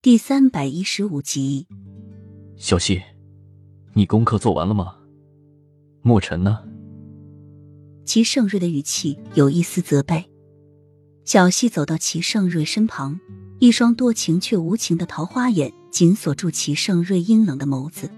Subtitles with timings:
[0.00, 1.66] 第三百一十五集，
[2.56, 3.02] 小溪，
[3.94, 4.94] 你功课做完了吗？
[6.02, 6.60] 墨尘呢？
[8.04, 10.30] 齐盛瑞的语气有一丝责备。
[11.24, 13.18] 小溪走到齐盛瑞身旁，
[13.58, 18.08] 一双多情却无情的桃花眼紧锁住齐盛瑞阴冷的眸子。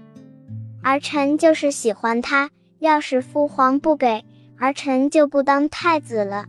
[0.83, 4.23] 儿臣就是喜欢他，要是父皇不给，
[4.59, 6.45] 儿臣就不当太子了。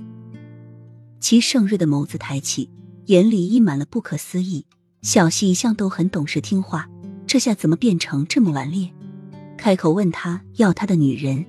[1.20, 2.68] 齐盛瑞的眸子抬起，
[3.06, 4.66] 眼里溢满了不可思议。
[5.02, 6.88] 小溪一向都很懂事听话，
[7.26, 8.88] 这下怎么变成这么顽劣？
[9.58, 11.44] 开口问他要他的女人，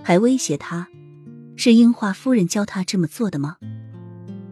[0.00, 0.88] 还威胁他，
[1.56, 3.56] 是樱花夫人教他这么做的吗？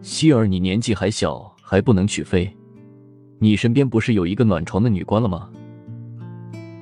[0.01, 2.53] 希儿，你年纪还小，还不能娶妃，
[3.39, 5.49] 你身边不是有一个暖床的女官了吗？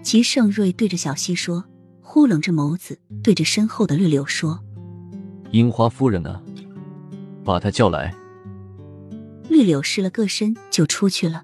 [0.02, 1.64] 齐盛瑞对着小溪说，
[2.02, 4.60] 忽冷着眸子对着身后的绿柳说
[5.54, 6.42] ：“樱花夫人呢？
[7.46, 8.16] 把她叫来。”
[9.48, 11.44] 绿柳湿了个身就出去了。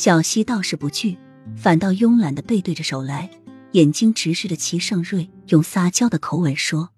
[0.00, 1.18] 小溪倒是不惧，
[1.54, 3.28] 反倒慵懒的背对着手来，
[3.72, 6.88] 眼睛直视着齐盛瑞，用撒娇的口吻说：“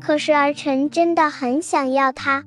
[0.00, 2.44] 可是儿臣真的很想要他。”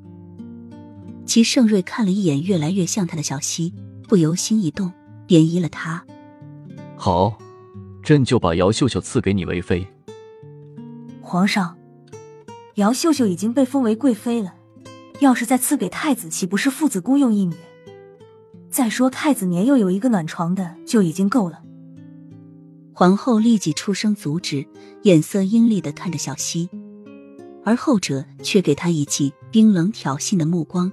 [1.27, 3.73] 齐盛瑞看了一眼越来越像他的小溪，
[4.07, 4.89] 不由心一动，
[5.27, 6.05] 便依了他。
[6.95, 7.37] 好，
[8.01, 9.85] 朕就把姚秀秀赐给你为妃。
[11.19, 11.77] 皇上，
[12.75, 14.55] 姚秀秀已经被封为贵妃了，
[15.19, 17.53] 要是再赐给太子，岂不是父子孤用一女？
[18.73, 21.61] 再说太子年幼有一个暖床的就已经够了。
[22.91, 24.65] 皇后立即出声阻止，
[25.03, 26.67] 眼色阴厉的看着小溪，
[27.63, 30.91] 而后者却给他一记冰冷挑衅的目光。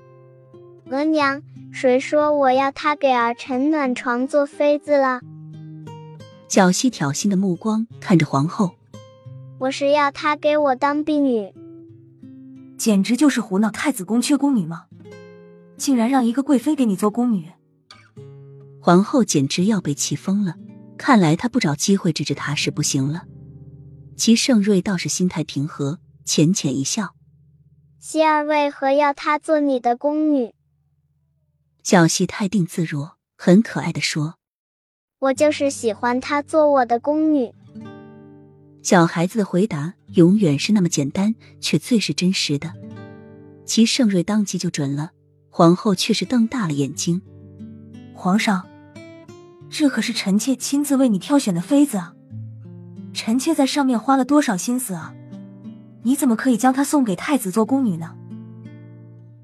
[0.90, 1.40] 额娘，
[1.72, 5.22] 谁说我要他给儿臣暖床做妃子了？
[6.48, 8.72] 小溪挑衅的目光看着皇后，
[9.58, 11.50] 我是要他给我当婢女。
[12.76, 13.70] 简直就是胡闹！
[13.70, 14.84] 太子宫缺宫女吗？
[15.78, 17.48] 竟然让一个贵妃给你做宫女！
[18.90, 20.56] 皇后简直要被气疯了，
[20.98, 23.22] 看来她不找机会治治他是不行了。
[24.16, 27.14] 齐盛瑞倒是心态平和，浅浅一笑
[28.02, 30.52] ：“希儿为何要她做你的宫女？”
[31.84, 34.34] 小溪泰定自若，很可爱的说
[35.20, 37.54] ：“我就是喜欢她做我的宫女。”
[38.82, 42.72] 小孩子的回答永远是那么简单，却最是真实的。
[43.64, 45.12] 齐盛瑞当即就准了，
[45.48, 47.22] 皇后却是瞪大了眼睛
[48.16, 48.66] ：“皇上。”
[49.70, 52.12] 这可是臣妾亲自为你挑选的妃子啊！
[53.14, 55.14] 臣妾在上面花了多少心思啊！
[56.02, 58.16] 你怎么可以将她送给太子做宫女呢？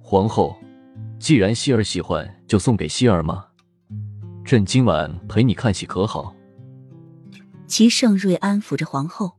[0.01, 0.57] 皇后，
[1.19, 3.47] 既然希儿喜欢，就送给希儿吗？
[4.45, 6.35] 朕今晚陪你看戏可好？
[7.67, 9.37] 齐盛瑞安抚着皇后，